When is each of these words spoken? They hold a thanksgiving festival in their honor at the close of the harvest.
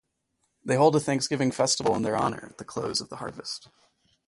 They 0.65 0.77
hold 0.77 0.95
a 0.95 0.99
thanksgiving 0.99 1.51
festival 1.51 1.93
in 1.95 2.01
their 2.01 2.17
honor 2.17 2.47
at 2.49 2.57
the 2.57 2.65
close 2.65 3.01
of 3.01 3.09
the 3.09 3.17
harvest. 3.17 3.67